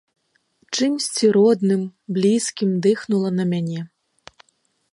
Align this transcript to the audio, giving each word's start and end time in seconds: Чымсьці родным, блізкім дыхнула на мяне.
Чымсьці 0.75 1.27
родным, 1.37 1.83
блізкім 2.17 2.69
дыхнула 2.87 3.29
на 3.41 3.49
мяне. 3.53 3.81